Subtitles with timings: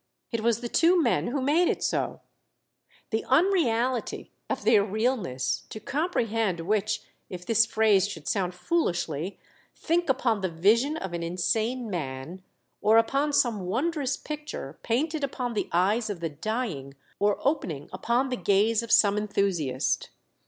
[0.31, 2.21] It was the two men who made it so;
[3.11, 9.37] the unreality of their real ness, to comprehend which, if this phrase should sound foolishly,
[9.75, 12.41] think upon the vision of an insane man,
[12.81, 18.29] or upon some wondrous picture painted upon the eyes of the dying or opening upon
[18.29, 20.09] the gaze of some enthusiast.